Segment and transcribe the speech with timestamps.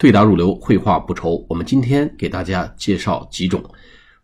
[0.00, 1.44] 对答如流，绘画不愁。
[1.46, 3.62] 我们今天给大家介绍几种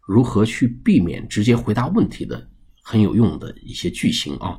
[0.01, 2.49] 如何去避免直接回答问题的
[2.83, 4.59] 很有用的一些句型啊。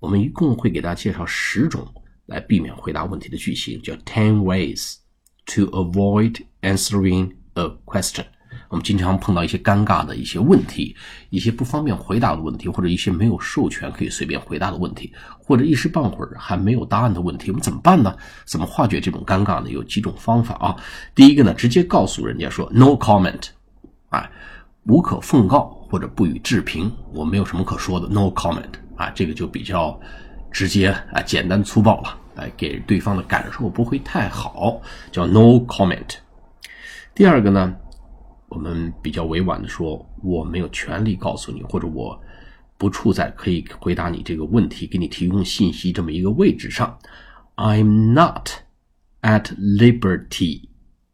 [0.00, 1.86] 我们一共会给大家介绍十种
[2.26, 4.96] 来避免回答问题的句型，叫 Ten ways
[5.46, 8.24] to avoid answering a question。
[8.68, 10.94] 我们经常碰到一些尴尬的一些问题，
[11.30, 18.14] 一些不方便回答的问题，或者一些没有授权可以随便回答的问题，或者一时半会儿还没有答案的问题，我们怎么办呢？
[18.44, 19.70] 怎么化解这种尴尬呢？
[19.70, 20.76] 有几种方法啊。
[21.14, 23.40] 第一个呢，直接告诉人家说 “no comment”，
[24.10, 24.30] 啊，
[24.84, 28.64] 无可奉告或者不予置评，我没有什么可说的，“no comment”，
[28.96, 29.98] 啊，这个就比较
[30.52, 34.78] 直接啊，简单粗暴了，哎，给对方的感受不会太好，
[35.10, 36.16] 叫 “no comment”。
[37.14, 37.74] 第二个呢？
[38.49, 42.21] 我们比较委婉的说，我没有权利告诉你，或者我
[42.77, 46.97] 不处在可以回答你这个问题、给你提供信息这么一个位置上。
[47.55, 48.49] I'm not
[49.21, 50.63] at liberty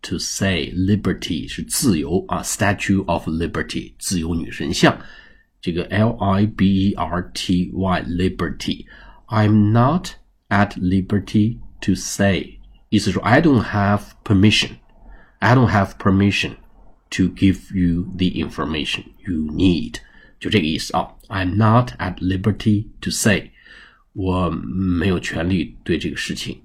[0.02, 4.98] to say liberty 是自由啊，Statue of Liberty 自由女神像，
[5.62, 10.12] 这个 L I B E R T Y liberty。I'm not
[10.48, 16.52] at liberty to say，意思说 I don't have permission，I don't have permission。
[17.17, 19.95] To give you the information you need，
[20.41, 21.07] 就这个意思啊。
[21.29, 23.53] I'm not at liberty to say，
[24.15, 26.61] 我没有权利对这个事情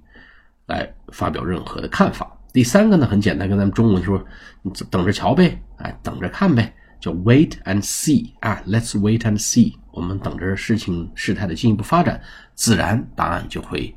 [0.66, 2.36] 来发表任何的看法。
[2.52, 4.26] 第三个呢，很简单，跟咱们中文说，
[4.62, 12.20] 你等着瞧呗，哎，等着看呗，叫 wait and see 啊，Let's wait and see，我们等着事情事态的进一步发展，
[12.56, 13.94] 自然答案就会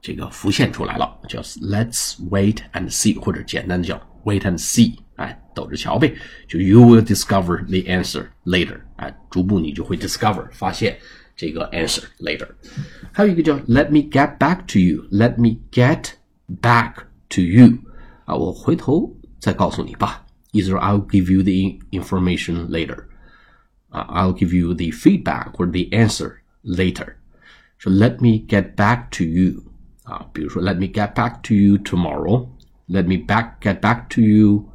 [0.00, 4.96] 这个浮现出来了，叫 Let's wait and see，或者简单的叫 wait and see。
[5.21, 6.15] 哎，等着瞧呗，
[6.47, 8.79] 就 you will discover the answer later。
[8.97, 10.97] 哎，逐步你就会 discover 发现
[11.35, 12.47] 这个 answer later。
[13.11, 16.11] 还有一个叫 let me get back to you，let me get
[16.61, 16.93] back
[17.29, 17.77] to you。
[18.25, 20.23] 啊，我回头再告诉你吧。
[20.51, 23.05] 意思说 I'll give you the information later。
[23.89, 27.15] 啊，I'll give you the feedback or the answer later。
[27.77, 29.63] 说 let me get back to you。
[30.03, 34.69] 啊，比如说 let me get back to you tomorrow。Let me back get back to you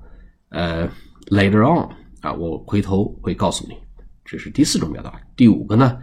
[0.50, 0.90] 呃
[1.28, 1.90] ，later on
[2.22, 3.78] 啊，我回头会告诉你，
[4.24, 5.22] 这是第四种表达。
[5.36, 6.00] 第五个呢，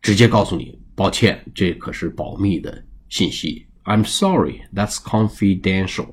[0.00, 3.66] 直接告诉你，抱歉，这可是保密的信息。
[3.84, 6.08] I'm sorry, that's confidential.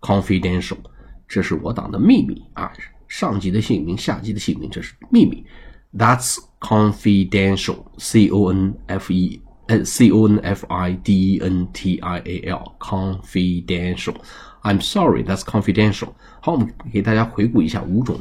[0.00, 0.78] Confidential，
[1.26, 2.72] 这是我党的秘密啊，
[3.08, 5.44] 上级的姓名，下级的姓名，这是秘密。
[5.92, 7.84] That's confidential.
[7.98, 9.40] C O N F E
[9.85, 12.75] C O N F I D E N T I A L.
[12.79, 14.15] Confidential.
[14.63, 16.09] I'm sorry, that's confidential.
[16.41, 18.19] 好，我们给大家回顾一下五种，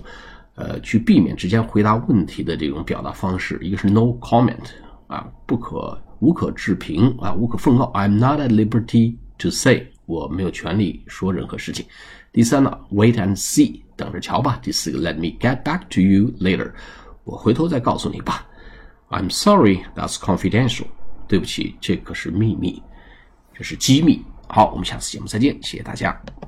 [0.54, 3.58] 呃，去避免直接回答问题的这种表达方式。
[3.62, 4.70] 一个是 no comment，
[5.06, 7.92] 啊，不可无可置评啊，无可奉告。
[7.94, 11.86] I'm not at liberty to say，我没有权利说任何事情。
[12.32, 14.58] 第三呢，wait and see，等着瞧吧。
[14.62, 16.72] 第四个，let me get back to you later，
[17.24, 18.46] 我回头再告诉你吧。
[19.10, 20.86] I'm sorry, that's confidential，
[21.27, 22.81] 对不起，这可是秘密，
[23.53, 24.23] 这是机密。
[24.47, 26.17] 好，我们下次节目再见，谢谢大家。